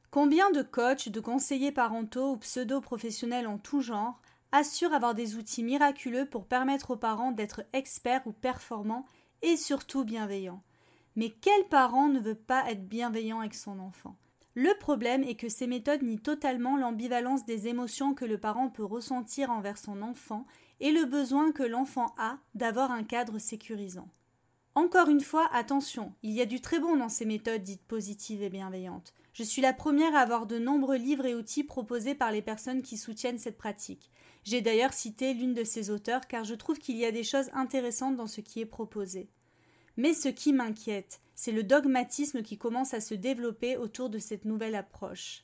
Combien 0.10 0.50
de 0.50 0.64
coachs, 0.64 1.10
de 1.10 1.20
conseillers 1.20 1.72
parentaux 1.72 2.32
ou 2.32 2.38
pseudo-professionnels 2.38 3.46
en 3.46 3.60
tout 3.60 3.82
genre 3.82 4.24
assure 4.52 4.92
avoir 4.92 5.14
des 5.14 5.36
outils 5.36 5.64
miraculeux 5.64 6.26
pour 6.26 6.48
permettre 6.48 6.90
aux 6.90 6.98
parents 6.98 7.32
d'être 7.32 7.62
experts 7.74 8.26
ou 8.26 8.32
performants 8.32 9.06
et 9.44 9.56
surtout 9.56 10.04
bienveillants? 10.04 10.64
Mais 11.16 11.30
quel 11.30 11.68
parent 11.70 12.08
ne 12.08 12.20
veut 12.20 12.36
pas 12.36 12.70
être 12.72 12.88
bienveillant 12.88 13.40
avec 13.40 13.54
son 13.54 13.80
enfant? 13.80 14.16
Le 14.56 14.78
problème 14.80 15.24
est 15.24 15.36
que 15.36 15.50
ces 15.50 15.66
méthodes 15.66 16.04
nient 16.04 16.20
totalement 16.20 16.78
l'ambivalence 16.78 17.46
des 17.46 17.68
émotions 17.68 18.14
que 18.14 18.26
le 18.26 18.38
parent 18.38 18.70
peut 18.70 18.84
ressentir 18.84 19.50
envers 19.50 19.78
son 19.78 20.02
enfant 20.02 20.46
et 20.80 20.92
le 20.92 21.06
besoin 21.06 21.52
que 21.52 21.64
l'enfant 21.64 22.14
a 22.18 22.38
d'avoir 22.54 22.92
un 22.92 23.04
cadre 23.04 23.40
sécurisant. 23.40 24.10
Encore 24.76 25.10
une 25.10 25.22
fois, 25.22 25.48
attention, 25.54 26.14
il 26.24 26.32
y 26.32 26.42
a 26.42 26.48
du 26.48 26.60
très 26.60 26.80
bon 26.80 26.98
dans 26.98 27.10
ces 27.10 27.26
méthodes 27.26 27.64
dites 27.64 27.86
positives 27.86 28.42
et 28.42 28.50
bienveillantes. 28.50 29.14
Je 29.34 29.44
suis 29.44 29.62
la 29.62 29.74
première 29.74 30.16
à 30.16 30.20
avoir 30.20 30.48
de 30.48 30.58
nombreux 30.58 30.98
livres 30.98 31.26
et 31.26 31.36
outils 31.36 31.64
proposés 31.64 32.16
par 32.16 32.32
les 32.32 32.42
personnes 32.42 32.82
qui 32.82 32.98
soutiennent 32.98 33.38
cette 33.38 33.58
pratique. 33.58 34.10
J'ai 34.44 34.62
d'ailleurs 34.62 34.94
cité 34.94 35.34
l'une 35.34 35.54
de 35.54 35.64
ces 35.64 35.90
auteurs 35.90 36.28
car 36.28 36.44
je 36.44 36.56
trouve 36.56 36.80
qu'il 36.80 36.98
y 36.98 37.06
a 37.06 37.12
des 37.12 37.24
choses 37.24 37.50
intéressantes 37.54 38.16
dans 38.16 38.28
ce 38.28 38.42
qui 38.42 38.62
est 38.62 38.66
proposé. 38.66 39.30
Mais 39.98 40.14
ce 40.14 40.30
qui 40.30 40.54
m'inquiète, 40.54 41.22
c'est 41.36 41.52
le 41.52 41.64
dogmatisme 41.64 42.42
qui 42.42 42.58
commence 42.58 42.94
à 42.94 43.02
se 43.02 43.14
développer 43.14 43.78
autour 43.78 44.10
de 44.10 44.20
cette 44.20 44.46
nouvelle 44.46 44.76
approche. 44.76 45.44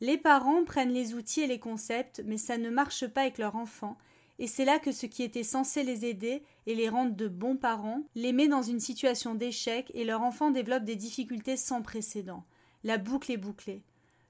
Les 0.00 0.18
parents 0.18 0.64
prennent 0.64 0.92
les 0.92 1.14
outils 1.14 1.42
et 1.42 1.46
les 1.46 1.60
concepts, 1.60 2.22
mais 2.26 2.38
ça 2.38 2.58
ne 2.58 2.70
marche 2.70 3.06
pas 3.06 3.22
avec 3.22 3.38
leur 3.38 3.56
enfant, 3.56 3.96
et 4.38 4.46
c'est 4.46 4.64
là 4.64 4.78
que 4.78 4.92
ce 4.92 5.06
qui 5.06 5.22
était 5.22 5.44
censé 5.44 5.84
les 5.84 6.04
aider 6.04 6.42
et 6.66 6.74
les 6.74 6.88
rendre 6.88 7.14
de 7.14 7.28
bons 7.28 7.56
parents 7.56 8.02
les 8.14 8.32
met 8.32 8.48
dans 8.48 8.62
une 8.62 8.80
situation 8.80 9.34
d'échec 9.34 9.90
et 9.94 10.04
leur 10.04 10.22
enfant 10.22 10.50
développe 10.50 10.84
des 10.84 10.96
difficultés 10.96 11.56
sans 11.56 11.82
précédent. 11.82 12.44
La 12.82 12.98
boucle 12.98 13.30
est 13.30 13.36
bouclée. 13.36 13.84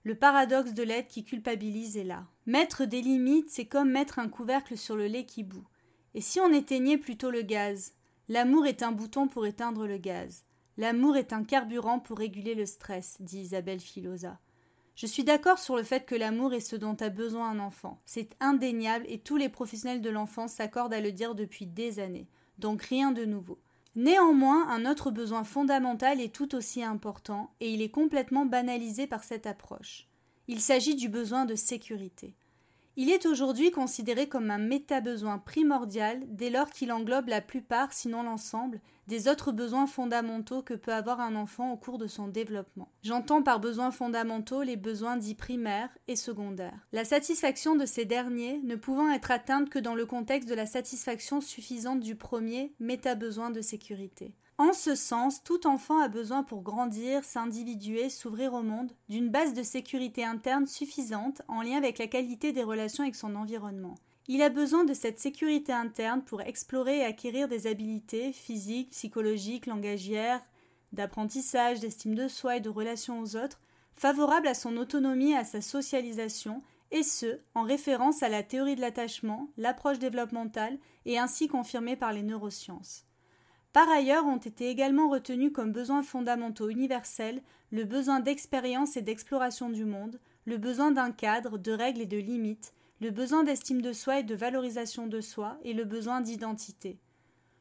Le 0.05 0.15
paradoxe 0.15 0.75
de 0.75 0.83
l'aide 0.83 1.07
qui 1.07 1.25
culpabilise 1.25 1.97
est 1.97 2.05
là. 2.05 2.27
Mettre 2.45 2.85
des 2.85 3.01
limites, 3.01 3.49
c'est 3.51 3.67
comme 3.67 3.91
mettre 3.91 4.19
un 4.19 4.29
couvercle 4.29 4.77
sur 4.77 4.97
le 4.97 5.07
lait 5.07 5.25
qui 5.25 5.45
bout. 5.45 5.67
Et 6.15 6.21
si 6.21 6.41
on 6.41 6.53
éteignait 6.53 6.99
plutôt 6.99 7.31
le 7.31 7.43
gaz? 7.43 7.95
L'amour 8.29 8.67
est 8.67 8.83
un 8.83 8.93
bouton 8.93 9.29
pour 9.29 9.47
éteindre 9.47 9.87
le 9.87 9.99
gaz. 9.99 10.45
L'amour 10.77 11.17
est 11.17 11.33
un 11.33 11.45
carburant 11.45 11.99
pour 11.99 12.19
réguler 12.19 12.55
le 12.55 12.67
stress, 12.67 13.17
dit 13.21 13.41
Isabelle 13.41 13.81
Filosa. 13.81 14.39
Je 14.95 15.07
suis 15.07 15.25
d'accord 15.25 15.59
sur 15.59 15.77
le 15.77 15.83
fait 15.83 16.05
que 16.05 16.15
l'amour 16.15 16.55
est 16.55 16.61
ce 16.61 16.77
dont 16.77 16.97
a 17.01 17.09
besoin 17.09 17.51
un 17.51 17.59
enfant. 17.59 18.01
C'est 18.05 18.37
indéniable 18.41 19.07
et 19.09 19.19
tous 19.19 19.37
les 19.37 19.49
professionnels 19.49 20.03
de 20.03 20.11
l'enfance 20.11 20.53
s'accordent 20.53 20.95
à 20.95 21.01
le 21.01 21.13
dire 21.13 21.35
depuis 21.35 21.67
des 21.67 21.99
années. 21.99 22.29
Donc 22.59 22.83
rien 22.83 23.11
de 23.11 23.25
nouveau. 23.25 23.59
Néanmoins, 23.95 24.69
un 24.69 24.91
autre 24.91 25.11
besoin 25.11 25.45
fondamental 25.45 26.21
est 26.21 26.35
tout 26.35 26.55
aussi 26.55 26.83
important 26.83 27.55
et 27.61 27.73
il 27.73 27.83
est 27.83 27.91
complètement 27.91 28.47
banalisé 28.47 29.07
par 29.07 29.25
cette 29.25 29.47
approche. 29.47 30.09
Il 30.49 30.61
s'agit 30.61 30.95
du 30.95 31.09
besoin 31.09 31.45
de 31.45 31.55
sécurité. 31.55 32.35
Il 32.97 33.09
est 33.09 33.25
aujourd'hui 33.25 33.71
considéré 33.71 34.29
comme 34.29 34.51
un 34.51 34.59
méta-besoin 34.59 35.39
primordial 35.39 36.21
dès 36.29 36.51
lors 36.51 36.69
qu'il 36.69 36.93
englobe 36.93 37.29
la 37.29 37.41
plupart, 37.41 37.95
sinon 37.95 38.23
l'ensemble, 38.23 38.81
des 39.07 39.29
autres 39.29 39.51
besoins 39.51 39.87
fondamentaux 39.87 40.63
que 40.63 40.75
peut 40.75 40.93
avoir 40.93 41.21
un 41.21 41.35
enfant 41.35 41.73
au 41.73 41.77
cours 41.79 41.97
de 41.97 42.07
son 42.07 42.29
développement. 42.29 42.91
J'entends 43.03 43.43
par 43.43 43.61
besoins 43.61 43.93
fondamentaux 43.93 44.63
les 44.63 44.77
besoins 44.77 45.17
dits 45.17 45.35
primaires 45.35 45.89
et 46.07 46.17
secondaires. 46.17 46.87
La 46.93 47.07
satisfaction 47.07 47.77
de 47.77 47.87
ces 47.87 48.05
derniers 48.05 48.61
ne 48.63 48.77
pouvant 48.77 49.11
être 49.11 49.31
atteinte 49.31 49.71
que 49.71 49.79
dans 49.79 49.95
le 49.95 50.05
contexte 50.05 50.49
de 50.49 50.55
la 50.55 50.67
satisfaction 50.67 51.41
suffisante 51.41 52.01
du 52.01 52.15
premier 52.15 52.75
méta-besoin 52.79 53.51
de 53.51 53.63
sécurité. 53.63 54.35
En 54.59 54.73
ce 54.73 54.95
sens, 54.95 55.43
tout 55.43 55.67
enfant 55.67 55.99
a 56.01 56.09
besoin 56.09 56.43
pour 56.43 56.63
grandir, 56.63 57.25
s'individuer, 57.25 58.11
s'ouvrir 58.11 58.53
au 58.53 58.63
monde, 58.63 58.93
d'une 59.09 59.31
base 59.31 59.55
de 59.55 59.63
sécurité 59.63 60.25
interne 60.25 60.67
suffisante 60.67 61.43
en 61.49 61.63
lien 61.63 61.79
avec 61.79 61.99
la 61.99 62.07
qualité 62.07 62.53
des 62.53 62.63
relations 62.63 63.03
avec 63.03 63.17
son 63.17 63.35
environnement. 63.35 63.95
Il 64.29 64.41
a 64.43 64.51
besoin 64.51 64.85
de 64.85 64.95
cette 64.95 65.19
sécurité 65.19 65.73
interne 65.73 66.23
pour 66.23 66.43
explorer 66.43 66.99
et 66.99 67.05
acquérir 67.05 67.49
des 67.49 67.67
habiletés 67.67 68.33
physiques, 68.33 68.91
psychologiques, 68.91 69.67
langagières, 69.67 70.43
d'apprentissage, 70.93 71.81
d'estime 71.81 72.15
de 72.15 72.29
soi 72.29 72.59
et 72.59 72.61
de 72.61 72.69
relation 72.69 73.21
aux 73.21 73.37
autres, 73.37 73.61
favorables 73.97 74.47
à 74.47 74.55
son 74.55 74.77
autonomie 74.77 75.33
et 75.33 75.37
à 75.37 75.45
sa 75.45 75.61
socialisation, 75.61 76.63
et 76.93 77.03
ce, 77.03 77.41
en 77.55 77.63
référence 77.63 78.23
à 78.23 78.29
la 78.29 78.43
théorie 78.43 78.77
de 78.77 78.83
l'attachement, 78.83 79.49
l'approche 79.57 79.99
développementale 79.99 80.79
et 81.07 81.19
ainsi 81.19 81.49
confirmée 81.49 81.97
par 81.97 82.13
les 82.13 82.23
neurosciences. 82.23 83.07
Par 83.73 83.89
ailleurs 83.89 84.27
ont 84.27 84.37
été 84.37 84.69
également 84.69 85.09
retenus 85.09 85.53
comme 85.53 85.73
besoins 85.73 86.03
fondamentaux 86.03 86.69
universels 86.69 87.43
le 87.71 87.85
besoin 87.85 88.21
d'expérience 88.21 88.99
et 88.99 89.03
d'exploration 89.03 89.71
du 89.71 89.87
monde, 89.87 90.21
le 90.45 90.59
besoin 90.59 90.91
d'un 90.91 91.11
cadre, 91.11 91.57
de 91.57 91.73
règles 91.73 92.03
et 92.03 92.07
de 92.07 92.19
limites, 92.19 92.75
le 93.01 93.11
besoin 93.11 93.45
d'estime 93.45 93.81
de 93.81 93.95
soi 93.95 94.21
et 94.21 94.25
de 94.25 94.35
valorisation 94.35 95.07
de 95.07 95.23
soi, 95.23 95.59
et 95.65 95.73
le 95.73 95.85
besoin 95.85 96.21
d'identité. 96.21 96.99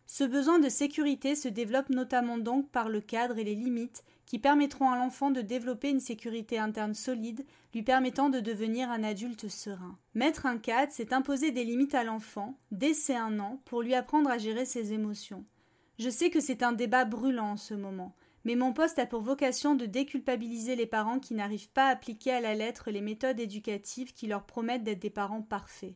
Ce 0.06 0.26
besoin 0.26 0.60
de 0.60 0.68
sécurité 0.68 1.36
se 1.36 1.48
développe 1.48 1.90
notamment 1.90 2.38
donc 2.38 2.70
par 2.70 2.90
le 2.90 3.00
cadre 3.00 3.38
et 3.38 3.46
les 3.46 3.56
limites 3.56 4.04
qui 4.26 4.40
permettront 4.40 4.90
à 4.90 4.98
l'enfant 4.98 5.32
de 5.32 5.40
développer 5.40 5.90
une 5.90 6.02
sécurité 6.02 6.60
interne 6.60 6.94
solide, 6.94 7.46
lui 7.74 7.84
permettant 7.84 8.30
de 8.30 8.42
devenir 8.42 8.92
un 8.92 9.04
adulte 9.04 9.48
serein. 9.48 9.98
Mettre 10.14 10.46
un 10.46 10.58
cadre, 10.58 10.92
c'est 10.94 11.14
imposer 11.14 11.52
des 11.52 11.64
limites 11.64 11.96
à 11.96 12.04
l'enfant, 12.04 12.58
dès 12.72 12.94
ses 12.94 13.16
un 13.16 13.40
an, 13.40 13.62
pour 13.64 13.82
lui 13.82 13.96
apprendre 13.96 14.30
à 14.30 14.38
gérer 14.38 14.66
ses 14.66 14.92
émotions. 14.92 15.46
Je 16.02 16.10
sais 16.10 16.32
que 16.32 16.40
c'est 16.40 16.64
un 16.64 16.72
débat 16.72 17.06
brûlant 17.06 17.52
en 17.52 17.58
ce 17.58 17.76
moment, 17.76 18.16
mais 18.44 18.56
mon 18.56 18.74
poste 18.74 18.98
a 18.98 19.06
pour 19.06 19.22
vocation 19.22 19.76
de 19.76 19.86
déculpabiliser 19.86 20.76
les 20.76 20.88
parents 20.88 21.20
qui 21.20 21.36
n'arrivent 21.36 21.70
pas 21.70 21.90
à 21.90 21.92
appliquer 21.92 22.32
à 22.32 22.42
la 22.42 22.56
lettre 22.56 22.90
les 22.90 23.02
méthodes 23.02 23.40
éducatives 23.40 24.12
qui 24.12 24.26
leur 24.26 24.48
promettent 24.48 24.84
d'être 24.84 24.98
des 24.98 25.12
parents 25.12 25.44
parfaits. 25.44 25.94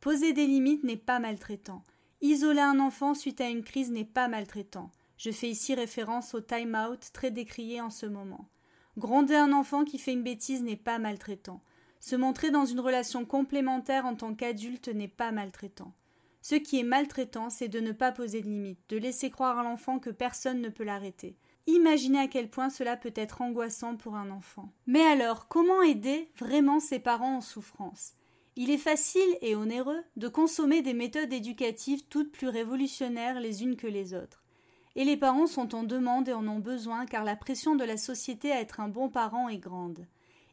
Poser 0.00 0.34
des 0.34 0.46
limites 0.46 0.84
n'est 0.84 0.98
pas 0.98 1.18
maltraitant. 1.18 1.82
Isoler 2.20 2.60
un 2.60 2.78
enfant 2.78 3.14
suite 3.14 3.40
à 3.40 3.48
une 3.48 3.64
crise 3.64 3.90
n'est 3.90 4.04
pas 4.04 4.28
maltraitant. 4.28 4.90
Je 5.16 5.30
fais 5.30 5.48
ici 5.48 5.74
référence 5.74 6.34
au 6.34 6.42
time-out 6.42 7.08
très 7.14 7.30
décrié 7.30 7.80
en 7.80 7.88
ce 7.88 8.04
moment. 8.04 8.50
Gronder 8.98 9.36
un 9.36 9.54
enfant 9.54 9.84
qui 9.86 9.96
fait 9.96 10.12
une 10.12 10.22
bêtise 10.22 10.62
n'est 10.62 10.76
pas 10.76 10.98
maltraitant. 10.98 11.62
Se 12.00 12.16
montrer 12.16 12.50
dans 12.50 12.66
une 12.66 12.80
relation 12.80 13.24
complémentaire 13.24 14.04
en 14.04 14.14
tant 14.14 14.34
qu'adulte 14.34 14.88
n'est 14.88 15.08
pas 15.08 15.32
maltraitant. 15.32 15.94
Ce 16.48 16.54
qui 16.54 16.80
est 16.80 16.82
maltraitant, 16.82 17.50
c'est 17.50 17.68
de 17.68 17.78
ne 17.78 17.92
pas 17.92 18.10
poser 18.10 18.40
de 18.40 18.46
limites, 18.46 18.80
de 18.88 18.96
laisser 18.96 19.28
croire 19.28 19.58
à 19.58 19.62
l'enfant 19.62 19.98
que 19.98 20.08
personne 20.08 20.62
ne 20.62 20.70
peut 20.70 20.82
l'arrêter. 20.82 21.36
Imaginez 21.66 22.20
à 22.20 22.26
quel 22.26 22.48
point 22.48 22.70
cela 22.70 22.96
peut 22.96 23.12
être 23.16 23.42
angoissant 23.42 23.96
pour 23.96 24.14
un 24.14 24.30
enfant. 24.30 24.72
Mais 24.86 25.02
alors, 25.02 25.48
comment 25.48 25.82
aider 25.82 26.30
vraiment 26.38 26.80
ses 26.80 27.00
parents 27.00 27.36
en 27.36 27.40
souffrance? 27.42 28.14
Il 28.56 28.70
est 28.70 28.78
facile 28.78 29.36
et 29.42 29.56
onéreux 29.56 30.02
de 30.16 30.28
consommer 30.28 30.80
des 30.80 30.94
méthodes 30.94 31.34
éducatives 31.34 32.08
toutes 32.08 32.32
plus 32.32 32.48
révolutionnaires 32.48 33.40
les 33.40 33.62
unes 33.62 33.76
que 33.76 33.86
les 33.86 34.14
autres. 34.14 34.42
Et 34.96 35.04
les 35.04 35.18
parents 35.18 35.48
sont 35.48 35.74
en 35.74 35.82
demande 35.82 36.30
et 36.30 36.32
en 36.32 36.48
ont 36.48 36.60
besoin 36.60 37.04
car 37.04 37.24
la 37.24 37.36
pression 37.36 37.76
de 37.76 37.84
la 37.84 37.98
société 37.98 38.52
à 38.52 38.62
être 38.62 38.80
un 38.80 38.88
bon 38.88 39.10
parent 39.10 39.50
est 39.50 39.58
grande. 39.58 40.06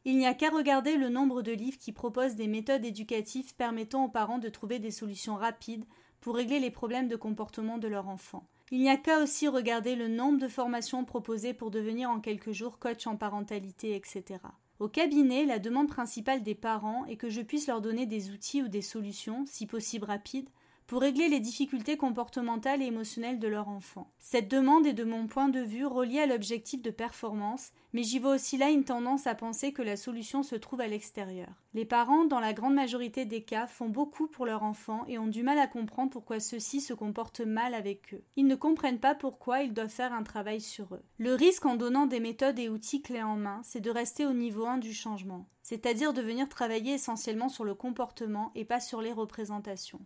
Il 0.05 0.17
n'y 0.17 0.27
a 0.27 0.35
qu'à 0.35 0.51
regarder 0.51 0.97
le 0.97 1.09
nombre 1.09 1.41
de 1.41 1.51
livres 1.51 1.79
qui 1.79 1.91
proposent 1.91 2.35
des 2.35 2.47
méthodes 2.47 2.85
éducatives 2.85 3.55
permettant 3.55 4.05
aux 4.05 4.09
parents 4.09 4.37
de 4.37 4.49
trouver 4.49 4.77
des 4.77 4.91
solutions 4.91 5.35
rapides 5.35 5.85
pour 6.21 6.35
régler 6.35 6.59
les 6.59 6.69
problèmes 6.69 7.07
de 7.07 7.15
comportement 7.15 7.79
de 7.79 7.87
leur 7.87 8.07
enfant. 8.07 8.47
Il 8.71 8.79
n'y 8.79 8.89
a 8.89 8.97
qu'à 8.97 9.19
aussi 9.19 9.47
regarder 9.47 9.95
le 9.95 10.07
nombre 10.07 10.39
de 10.39 10.47
formations 10.47 11.05
proposées 11.05 11.55
pour 11.55 11.71
devenir 11.71 12.09
en 12.09 12.19
quelques 12.19 12.51
jours 12.51 12.77
coach 12.77 13.07
en 13.07 13.15
parentalité, 13.15 13.95
etc. 13.95 14.39
Au 14.79 14.87
cabinet, 14.87 15.45
la 15.45 15.57
demande 15.57 15.87
principale 15.87 16.43
des 16.43 16.55
parents 16.55 17.05
est 17.05 17.15
que 17.15 17.29
je 17.29 17.41
puisse 17.41 17.67
leur 17.67 17.81
donner 17.81 18.05
des 18.05 18.29
outils 18.29 18.61
ou 18.61 18.67
des 18.67 18.81
solutions, 18.81 19.45
si 19.47 19.65
possible 19.65 20.05
rapides, 20.05 20.49
pour 20.87 21.01
régler 21.01 21.29
les 21.29 21.39
difficultés 21.39 21.97
comportementales 21.97 22.81
et 22.81 22.85
émotionnelles 22.85 23.39
de 23.39 23.47
leur 23.47 23.67
enfant. 23.69 24.11
Cette 24.19 24.49
demande 24.49 24.85
est 24.85 24.93
de 24.93 25.03
mon 25.03 25.27
point 25.27 25.49
de 25.49 25.59
vue 25.59 25.85
reliée 25.85 26.19
à 26.19 26.27
l'objectif 26.27 26.81
de 26.81 26.91
performance, 26.91 27.71
mais 27.93 28.03
j'y 28.03 28.19
vois 28.19 28.35
aussi 28.35 28.57
là 28.57 28.69
une 28.69 28.83
tendance 28.83 29.25
à 29.25 29.35
penser 29.35 29.71
que 29.71 29.81
la 29.81 29.97
solution 29.97 30.43
se 30.43 30.55
trouve 30.55 30.81
à 30.81 30.87
l'extérieur. 30.87 31.49
Les 31.73 31.85
parents, 31.85 32.25
dans 32.25 32.39
la 32.39 32.53
grande 32.53 32.75
majorité 32.75 33.25
des 33.25 33.41
cas, 33.41 33.67
font 33.67 33.89
beaucoup 33.89 34.27
pour 34.27 34.45
leur 34.45 34.63
enfant 34.63 35.05
et 35.07 35.17
ont 35.17 35.27
du 35.27 35.43
mal 35.43 35.57
à 35.57 35.67
comprendre 35.67 36.11
pourquoi 36.11 36.39
ceux-ci 36.39 36.81
se 36.81 36.93
comportent 36.93 37.41
mal 37.41 37.73
avec 37.73 38.13
eux. 38.13 38.23
Ils 38.35 38.47
ne 38.47 38.55
comprennent 38.55 38.99
pas 38.99 39.15
pourquoi 39.15 39.63
ils 39.63 39.73
doivent 39.73 39.89
faire 39.89 40.13
un 40.13 40.23
travail 40.23 40.61
sur 40.61 40.95
eux. 40.95 41.03
Le 41.17 41.33
risque 41.33 41.65
en 41.65 41.75
donnant 41.75 42.05
des 42.05 42.19
méthodes 42.19 42.59
et 42.59 42.69
outils 42.69 43.01
clés 43.01 43.23
en 43.23 43.37
main, 43.37 43.61
c'est 43.63 43.81
de 43.81 43.89
rester 43.89 44.25
au 44.25 44.33
niveau 44.33 44.65
1 44.65 44.77
du 44.77 44.93
changement, 44.93 45.47
c'est-à-dire 45.63 46.13
de 46.13 46.21
venir 46.21 46.47
travailler 46.47 46.93
essentiellement 46.93 47.49
sur 47.49 47.63
le 47.63 47.75
comportement 47.75 48.51
et 48.55 48.65
pas 48.65 48.79
sur 48.79 49.01
les 49.01 49.13
représentations. 49.13 50.01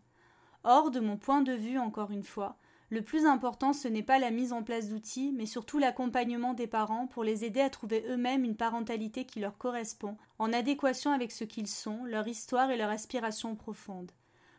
Or, 0.64 0.92
de 0.92 1.00
mon 1.00 1.18
point 1.18 1.42
de 1.42 1.54
vue, 1.54 1.80
encore 1.80 2.12
une 2.12 2.24
fois, 2.24 2.58
le 2.92 3.04
plus 3.04 3.26
important, 3.26 3.72
ce 3.72 3.88
n'est 3.88 4.04
pas 4.04 4.18
la 4.18 4.32
mise 4.32 4.52
en 4.52 4.64
place 4.64 4.90
d'outils, 4.90 5.32
mais 5.32 5.46
surtout 5.46 5.78
l'accompagnement 5.78 6.56
des 6.56 6.66
parents 6.66 7.06
pour 7.06 7.24
les 7.24 7.46
aider 7.46 7.62
à 7.62 7.70
trouver 7.70 8.04
eux-mêmes 8.10 8.44
une 8.44 8.56
parentalité 8.56 9.26
qui 9.26 9.40
leur 9.40 9.60
correspond, 9.60 10.18
en 10.40 10.52
adéquation 10.52 11.12
avec 11.12 11.32
ce 11.32 11.44
qu'ils 11.44 11.68
sont, 11.68 12.04
leur 12.06 12.28
histoire 12.28 12.72
et 12.72 12.78
leur 12.78 12.90
aspiration 12.90 13.56
profonde. 13.56 14.12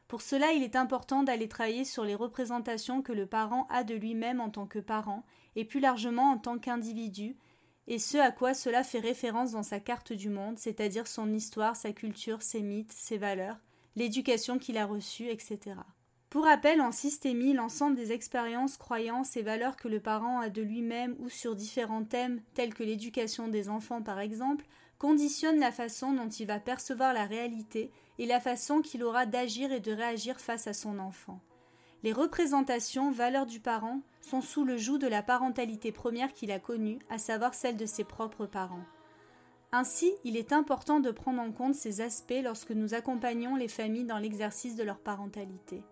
Pour 0.07 0.23
cela, 0.23 0.53
il 0.53 0.63
est 0.63 0.77
important 0.77 1.25
d'aller 1.25 1.49
travailler 1.49 1.85
sur 1.85 2.05
les 2.05 2.15
représentations 2.15 3.03
que 3.03 3.13
le 3.13 3.27
parent 3.27 3.67
a 3.69 3.83
de 3.83 3.95
lui-même 3.95 4.41
en 4.41 4.51
tant 4.51 4.67
que 4.67 4.79
parent, 4.79 5.25
et 5.57 5.65
plus 5.65 5.81
largement 5.81 6.31
en 6.31 6.39
tant 6.39 6.59
qu'individu, 6.59 7.37
et 7.89 7.99
ce 7.99 8.17
à 8.17 8.31
quoi 8.31 8.55
cela 8.55 8.85
fait 8.85 9.01
référence 9.01 9.53
dans 9.53 9.65
sa 9.65 9.81
carte 9.81 10.13
du 10.13 10.29
monde, 10.29 10.59
c'est-à-dire 10.59 11.09
son 11.09 11.33
histoire, 11.33 11.75
sa 11.75 11.93
culture, 11.93 12.43
ses 12.43 12.63
mythes, 12.63 12.93
ses 12.93 13.19
valeurs, 13.19 13.59
l'éducation 13.97 14.59
qu'il 14.59 14.79
a 14.79 14.87
reçue, 14.87 15.29
etc. 15.29 15.77
Pour 16.31 16.45
rappel, 16.45 16.81
en 16.81 16.93
systémie, 16.93 17.55
l'ensemble 17.55 17.97
des 17.97 18.13
expériences, 18.13 18.77
croyances 18.77 19.37
et 19.37 19.43
valeurs 19.43 19.77
que 19.77 19.89
le 19.89 19.99
parent 19.99 20.39
a 20.39 20.49
de 20.49 20.63
lui-même 20.63 21.17
ou 21.19 21.29
sur 21.29 21.57
différents 21.57 22.05
thèmes, 22.05 22.41
tels 22.55 22.73
que 22.73 22.85
l'éducation 22.85 23.49
des 23.49 23.69
enfants 23.69 24.01
par 24.01 24.21
exemple, 24.21 24.65
conditionne 24.99 25.59
la 25.59 25.73
façon 25.73 26.13
dont 26.13 26.29
il 26.29 26.47
va 26.47 26.61
percevoir 26.61 27.15
la 27.15 27.25
réalité 27.25 27.91
et 28.19 28.27
la 28.27 28.39
façon 28.39 28.81
qu'il 28.81 29.03
aura 29.03 29.27
d'agir 29.27 29.73
et 29.73 29.81
de 29.81 29.93
réagir 29.93 30.39
face 30.39 30.69
à 30.69 30.73
son 30.73 30.99
enfant. 31.01 31.41
Les 32.03 32.13
représentations, 32.13 33.11
valeurs 33.11 33.47
du 33.47 33.61
parent, 33.61 34.01
sont 34.21 34.41
sous 34.41 34.65
le 34.65 34.77
joug 34.77 34.99
de 34.99 35.09
la 35.09 35.23
parentalité 35.23 35.91
première 35.91 36.33
qu'il 36.33 36.53
a 36.53 36.59
connue, 36.59 36.99
à 37.11 37.19
savoir 37.19 37.55
celle 37.55 37.77
de 37.77 37.87
ses 37.87 38.05
propres 38.05 38.47
parents. 38.47 38.85
Ainsi, 39.73 40.13
il 40.25 40.37
est 40.37 40.53
important 40.53 40.99
de 40.99 41.13
prendre 41.13 41.41
en 41.41 41.53
compte 41.53 41.77
ces 41.77 42.01
aspects 42.01 42.43
lorsque 42.43 42.73
nous 42.73 42.95
accompagnons 42.95 43.55
les 43.55 43.69
familles 43.69 44.05
dans 44.05 44.19
l'exercice 44.19 44.75
de 44.75 44.83
leur 44.83 44.99
parentalité. 44.99 45.85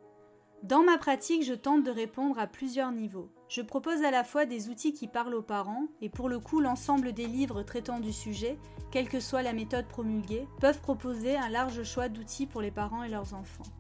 Dans 0.65 0.83
ma 0.83 0.99
pratique, 0.99 1.45
je 1.45 1.55
tente 1.55 1.85
de 1.85 1.91
répondre 1.93 2.41
à 2.41 2.49
plusieurs 2.49 2.91
niveaux. 2.91 3.31
Je 3.49 3.63
propose 3.63 4.03
à 4.03 4.11
la 4.11 4.25
fois 4.25 4.47
des 4.47 4.69
outils 4.69 4.93
qui 4.93 5.07
parlent 5.07 5.37
aux 5.37 5.43
parents, 5.43 5.87
et 6.01 6.09
pour 6.09 6.29
le 6.29 6.41
coup 6.41 6.59
l'ensemble 6.59 7.13
des 7.13 7.27
livres 7.27 7.63
traitant 7.63 8.01
du 8.01 8.13
sujet, 8.13 8.59
quelle 8.91 9.09
que 9.09 9.21
soit 9.21 9.43
la 9.43 9.53
méthode 9.53 9.87
promulguée, 9.87 10.49
peuvent 10.61 10.81
proposer 10.81 11.37
un 11.37 11.49
large 11.49 11.85
choix 11.85 12.09
d'outils 12.09 12.47
pour 12.47 12.61
les 12.61 12.73
parents 12.73 13.05
et 13.05 13.09
leurs 13.09 13.35
enfants. 13.35 13.71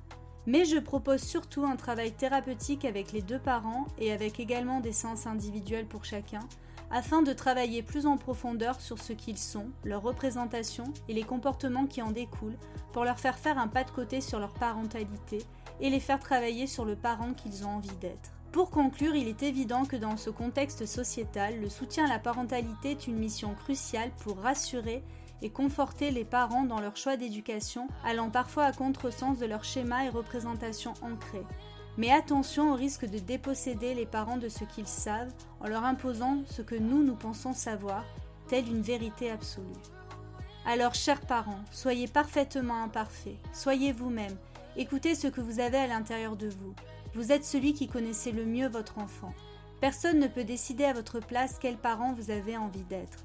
Mais 0.46 0.64
je 0.64 0.78
propose 0.78 1.22
surtout 1.22 1.64
un 1.64 1.74
travail 1.74 2.12
thérapeutique 2.12 2.84
avec 2.84 3.10
les 3.10 3.22
deux 3.22 3.40
parents 3.40 3.86
et 3.98 4.12
avec 4.12 4.38
également 4.38 4.78
des 4.78 4.92
séances 4.92 5.26
individuelles 5.26 5.88
pour 5.88 6.04
chacun, 6.04 6.46
afin 6.90 7.22
de 7.22 7.32
travailler 7.32 7.82
plus 7.82 8.06
en 8.06 8.16
profondeur 8.16 8.80
sur 8.80 8.98
ce 8.98 9.12
qu'ils 9.12 9.38
sont, 9.38 9.66
leur 9.84 10.02
représentation 10.02 10.84
et 11.08 11.14
les 11.14 11.22
comportements 11.22 11.86
qui 11.86 12.02
en 12.02 12.10
découlent, 12.10 12.58
pour 12.92 13.04
leur 13.04 13.18
faire 13.18 13.38
faire 13.38 13.58
un 13.58 13.68
pas 13.68 13.84
de 13.84 13.90
côté 13.90 14.20
sur 14.20 14.38
leur 14.38 14.54
parentalité 14.54 15.38
et 15.80 15.90
les 15.90 16.00
faire 16.00 16.18
travailler 16.18 16.66
sur 16.66 16.84
le 16.84 16.96
parent 16.96 17.34
qu'ils 17.34 17.66
ont 17.66 17.76
envie 17.76 17.96
d'être. 18.00 18.32
Pour 18.52 18.70
conclure, 18.70 19.14
il 19.14 19.28
est 19.28 19.42
évident 19.42 19.84
que 19.84 19.96
dans 19.96 20.16
ce 20.16 20.30
contexte 20.30 20.86
sociétal, 20.86 21.60
le 21.60 21.68
soutien 21.68 22.06
à 22.06 22.08
la 22.08 22.18
parentalité 22.18 22.92
est 22.92 23.06
une 23.06 23.18
mission 23.18 23.54
cruciale 23.54 24.10
pour 24.22 24.38
rassurer 24.38 25.04
et 25.42 25.50
conforter 25.50 26.10
les 26.10 26.24
parents 26.24 26.64
dans 26.64 26.80
leur 26.80 26.96
choix 26.96 27.16
d'éducation, 27.16 27.88
allant 28.04 28.30
parfois 28.30 28.64
à 28.64 28.72
contresens 28.72 29.38
de 29.38 29.46
leur 29.46 29.64
schéma 29.64 30.06
et 30.06 30.08
représentation 30.08 30.94
ancrés. 31.02 31.44
Mais 31.98 32.12
attention 32.12 32.72
au 32.72 32.76
risque 32.76 33.06
de 33.06 33.18
déposséder 33.18 33.92
les 33.92 34.06
parents 34.06 34.38
de 34.38 34.48
ce 34.48 34.62
qu'ils 34.62 34.86
savent 34.86 35.34
en 35.60 35.66
leur 35.66 35.84
imposant 35.84 36.42
ce 36.48 36.62
que 36.62 36.76
nous 36.76 37.02
nous 37.02 37.16
pensons 37.16 37.52
savoir, 37.52 38.04
telle 38.46 38.68
une 38.68 38.82
vérité 38.82 39.32
absolue. 39.32 39.66
Alors, 40.64 40.94
chers 40.94 41.20
parents, 41.20 41.58
soyez 41.72 42.06
parfaitement 42.06 42.84
imparfaits, 42.84 43.36
soyez 43.52 43.92
vous-même, 43.92 44.36
écoutez 44.76 45.16
ce 45.16 45.26
que 45.26 45.40
vous 45.40 45.58
avez 45.58 45.78
à 45.78 45.88
l'intérieur 45.88 46.36
de 46.36 46.48
vous. 46.48 46.72
Vous 47.14 47.32
êtes 47.32 47.44
celui 47.44 47.74
qui 47.74 47.88
connaissez 47.88 48.30
le 48.30 48.44
mieux 48.44 48.68
votre 48.68 48.98
enfant. 48.98 49.34
Personne 49.80 50.20
ne 50.20 50.28
peut 50.28 50.44
décider 50.44 50.84
à 50.84 50.92
votre 50.92 51.18
place 51.18 51.58
quel 51.60 51.78
parent 51.78 52.12
vous 52.12 52.30
avez 52.30 52.56
envie 52.56 52.84
d'être. 52.84 53.24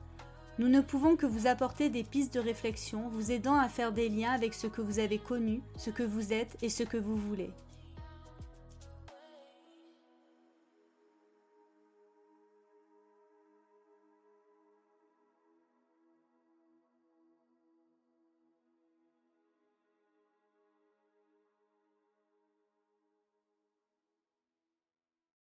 Nous 0.58 0.68
ne 0.68 0.82
pouvons 0.82 1.15
que 1.15 1.27
vous 1.27 1.46
apporter 1.46 1.89
des 1.89 2.03
pistes 2.03 2.34
de 2.34 2.39
réflexion, 2.39 3.08
vous 3.10 3.32
aidant 3.32 3.60
à 3.60 3.70
faire 3.70 3.92
des 3.92 4.10
liens 4.10 4.32
avec 4.32 4.56
ce 4.56 4.65
que 4.65 4.82
vous 4.82 4.98
avez 4.98 5.20
connu, 5.20 5.62
ce 5.77 5.92
que 5.92 6.03
vous 6.03 6.34
êtes 6.34 6.58
et 6.63 6.70
ce 6.70 6.84
que 6.84 6.98
vous 6.98 7.15
voulez. 7.15 7.51